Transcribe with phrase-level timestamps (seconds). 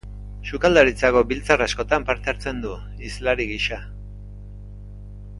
[0.51, 2.71] Sukaldaritzako biltzar askotan parte hartzen du,
[3.05, 3.79] hizlari gisa.